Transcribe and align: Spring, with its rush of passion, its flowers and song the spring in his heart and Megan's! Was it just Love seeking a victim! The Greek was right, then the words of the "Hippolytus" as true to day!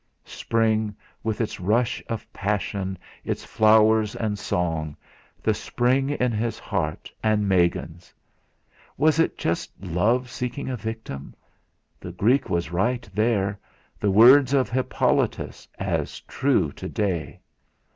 Spring, 0.25 0.95
with 1.21 1.39
its 1.39 1.59
rush 1.59 2.01
of 2.09 2.25
passion, 2.33 2.97
its 3.23 3.43
flowers 3.45 4.15
and 4.15 4.39
song 4.39 4.97
the 5.43 5.53
spring 5.53 6.09
in 6.09 6.31
his 6.31 6.57
heart 6.57 7.11
and 7.21 7.47
Megan's! 7.47 8.11
Was 8.97 9.19
it 9.19 9.37
just 9.37 9.71
Love 9.79 10.27
seeking 10.31 10.69
a 10.69 10.75
victim! 10.75 11.35
The 11.99 12.13
Greek 12.13 12.49
was 12.49 12.71
right, 12.71 13.07
then 13.13 13.57
the 13.99 14.09
words 14.09 14.55
of 14.55 14.69
the 14.69 14.73
"Hippolytus" 14.73 15.67
as 15.77 16.19
true 16.21 16.71
to 16.71 16.89
day! 16.89 17.39